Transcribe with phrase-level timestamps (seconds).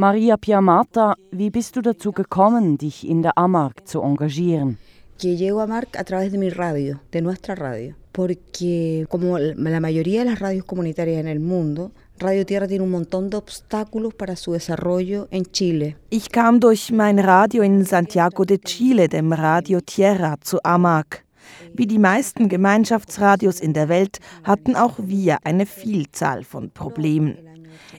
[0.00, 4.78] Maria Piamata, wie bist du dazu gekommen, dich in der AMARC zu engagieren?
[5.18, 9.80] que llego a Marc a través de mi radio, de nuestra radio, porque como la
[9.80, 14.14] mayoría de las radios comunitarias en el mundo, Radio Tierra tiene un montón de obstáculos
[14.14, 15.98] para su desarrollo en Chile.
[16.08, 21.26] Ich kam durch mein Radio in Santiago de Chile, dem Radio Tierra, zu AMAC.
[21.74, 27.49] Wie die meisten Gemeinschaftsradios in der Welt hatten auch wir eine Vielzahl von Problemen.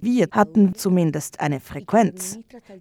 [0.00, 2.38] Wir hatten zumindest eine Frequenz.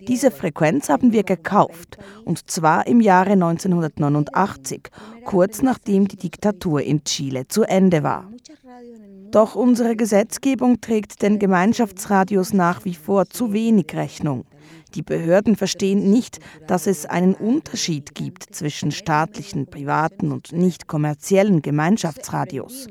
[0.08, 4.90] Diese Frequenz haben wir gekauft, und zwar im Jahre 1989,
[5.24, 8.30] kurz nachdem die Diktatur in Chile zu Ende war.
[9.32, 14.46] Doch unsere Gesetzgebung trägt den Gemeinschaftsradios nach wie vor zu wenig Rechnung.
[14.94, 21.62] Die Behörden verstehen nicht, dass es einen Unterschied gibt zwischen staatlichen, privaten und nicht kommerziellen
[21.62, 22.88] Gemeinschaftsradios.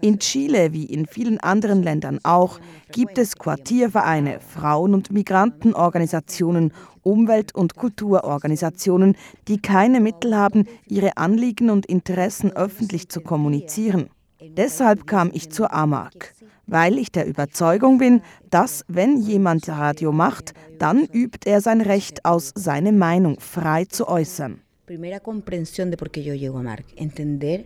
[0.00, 6.72] In Chile wie in vielen anderen Ländern auch gibt es Quartiervereine, Frauen- und Migrantenorganisationen,
[7.02, 9.16] Umwelt- und Kulturorganisationen,
[9.48, 14.08] die keine Mittel haben, ihre Anliegen und Interessen öffentlich zu kommunizieren.
[14.40, 16.34] Deshalb kam ich zur AMAG,
[16.66, 22.24] weil ich der Überzeugung bin, dass wenn jemand Radio macht, dann übt er sein Recht
[22.24, 24.60] aus, seine Meinung frei zu äußern.
[24.86, 27.64] Primera comprensión de por qué yo llego a MARC, entender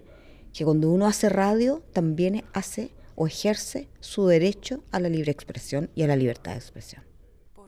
[0.56, 5.90] que cuando uno hace radio también hace o ejerce su derecho a la libre expresión
[5.94, 7.02] y a la libertad de expresión.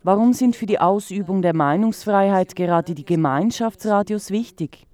[0.05, 4.87] Warum sind für die Ausübung der Meinungsfreiheit gerade die Gemeinschaftsradios wichtig?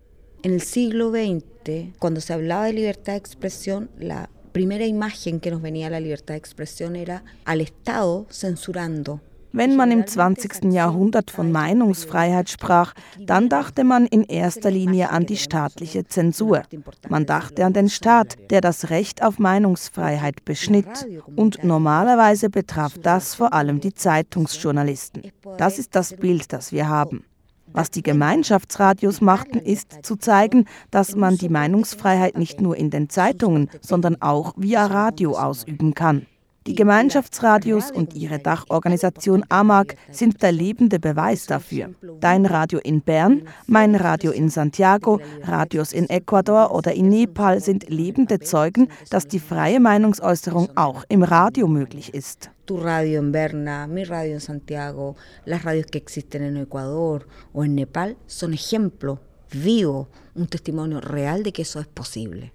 [0.42, 5.52] En el siglo XX, cuando se hablaba de libertad de expresión, la primera imagen que
[5.52, 9.20] nos venía a la libertad de expresión era al Estado censurando
[9.56, 10.72] Wenn man im 20.
[10.72, 16.62] Jahrhundert von Meinungsfreiheit sprach, dann dachte man in erster Linie an die staatliche Zensur.
[17.08, 21.06] Man dachte an den Staat, der das Recht auf Meinungsfreiheit beschnitt.
[21.36, 25.30] Und normalerweise betraf das vor allem die Zeitungsjournalisten.
[25.56, 27.24] Das ist das Bild, das wir haben.
[27.72, 33.08] Was die Gemeinschaftsradios machten, ist zu zeigen, dass man die Meinungsfreiheit nicht nur in den
[33.08, 36.26] Zeitungen, sondern auch via Radio ausüben kann.
[36.66, 41.90] Die Gemeinschaftsradios und ihre Dachorganisation AMAG sind der lebende Beweis dafür.
[42.20, 47.90] Dein Radio in Bern, mein Radio in Santiago, Radios in Ecuador oder in Nepal sind
[47.90, 52.50] lebende Zeugen, dass die freie Meinungsäußerung auch im Radio möglich ist.
[52.66, 57.62] tu radio en Berna, mi radio en Santiago, las radios que existen en Ecuador o
[57.62, 59.20] en Nepal son ejemplo
[59.52, 62.52] vivo, un testimonio real de que eso es posible.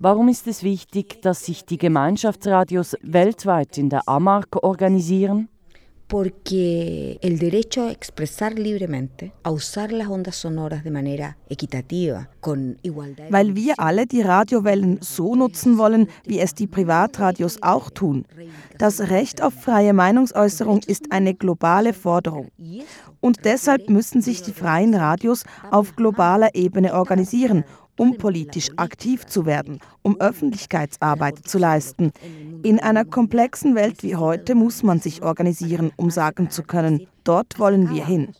[0.00, 5.48] Warum ist es wichtig, dass sich die Gemeinschaftsradios weltweit in der AMARC organisieren?
[6.06, 12.78] Porque el derecho a expresar libremente, a usar las ondas sonoras de manera equitativa, con
[12.82, 13.30] igualdad.
[13.30, 18.24] Weil wir alle die Radiowellen so nutzen wollen, wie es die Privatradios auch tun.
[18.78, 22.48] Das Recht auf freie Meinungsäußerung ist eine globale Forderung.
[23.20, 25.42] Und deshalb müssen sich die freien Radios
[25.72, 27.64] auf globaler Ebene organisieren
[27.98, 32.12] um politisch aktiv zu werden, um Öffentlichkeitsarbeit zu leisten.
[32.62, 37.58] In einer komplexen Welt wie heute muss man sich organisieren, um sagen zu können, dort
[37.58, 38.34] wollen wir hin.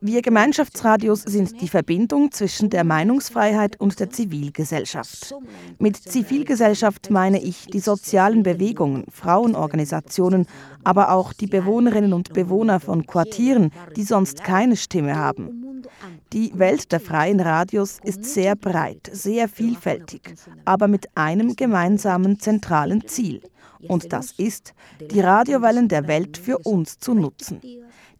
[0.00, 5.34] Wir Gemeinschaftsradios sind die Verbindung zwischen der Meinungsfreiheit und der Zivilgesellschaft.
[5.78, 10.46] Mit Zivilgesellschaft meine ich die sozialen Bewegungen, Frauenorganisationen,
[10.84, 15.61] aber auch die Bewohnerinnen und Bewohner von Quartieren, die sonst keine Stimme haben.
[16.32, 20.34] Die Welt der freien Radios ist sehr breit, sehr vielfältig,
[20.64, 23.42] aber mit einem gemeinsamen zentralen Ziel.
[23.88, 24.72] Und das ist,
[25.10, 27.60] die Radiowellen der Welt für uns zu nutzen.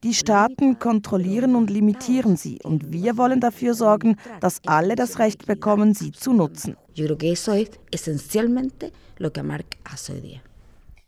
[0.03, 5.47] Die Staaten kontrollieren und limitieren sie und wir wollen dafür sorgen, dass alle das Recht
[5.47, 6.77] bekommen, sie zu nutzen.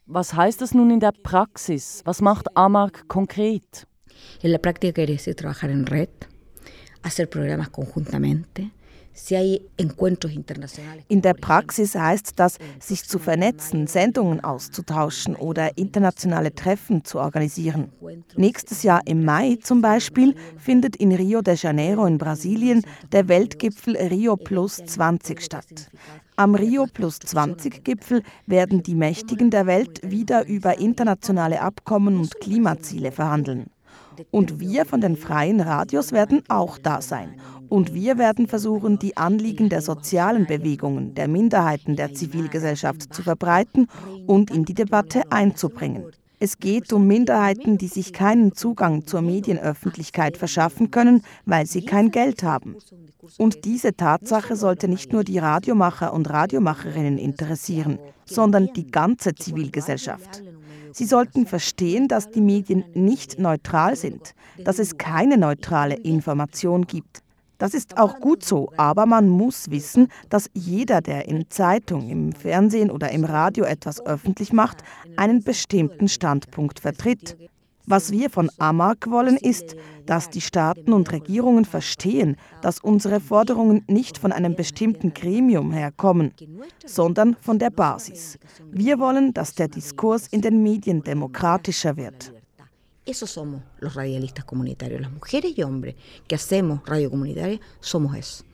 [0.06, 2.03] Was heißt das nun in der Praxis?
[2.04, 3.87] Was macht AMARC konkret?
[4.43, 6.28] En la práctica quiere decir trabajar en red,
[7.04, 8.70] hacer programas conjuntamente,
[11.09, 17.93] in der Praxis heißt das, sich zu vernetzen, Sendungen auszutauschen oder internationale Treffen zu organisieren.
[18.37, 22.82] Nächstes Jahr im Mai zum Beispiel findet in Rio de Janeiro in Brasilien
[23.12, 25.90] der Weltgipfel Rio Plus 20 statt.
[26.34, 32.40] Am Rio Plus 20 Gipfel werden die Mächtigen der Welt wieder über internationale Abkommen und
[32.40, 33.70] Klimaziele verhandeln.
[34.31, 37.40] Und wir von den freien Radios werden auch da sein.
[37.69, 43.88] Und wir werden versuchen, die Anliegen der sozialen Bewegungen, der Minderheiten der Zivilgesellschaft zu verbreiten
[44.26, 46.05] und in die Debatte einzubringen.
[46.40, 52.10] Es geht um Minderheiten, die sich keinen Zugang zur Medienöffentlichkeit verschaffen können, weil sie kein
[52.10, 52.76] Geld haben.
[53.38, 60.43] Und diese Tatsache sollte nicht nur die Radiomacher und Radiomacherinnen interessieren, sondern die ganze Zivilgesellschaft.
[60.96, 67.20] Sie sollten verstehen, dass die Medien nicht neutral sind, dass es keine neutrale Information gibt.
[67.58, 72.32] Das ist auch gut so, aber man muss wissen, dass jeder, der in Zeitung, im
[72.32, 74.85] Fernsehen oder im Radio etwas öffentlich macht,
[75.17, 77.37] einen bestimmten Standpunkt vertritt.
[77.86, 79.76] Was wir von AMAG wollen, ist,
[80.06, 86.32] dass die Staaten und Regierungen verstehen, dass unsere Forderungen nicht von einem bestimmten Gremium herkommen,
[86.86, 88.38] sondern von der Basis.
[88.70, 92.32] Wir wollen, dass der Diskurs in den Medien demokratischer wird.
[93.06, 95.94] Esos somos los radialistas comunitarios, las mujeres y hombres
[96.26, 98.44] que hacemos radio comunitaria, somos eso.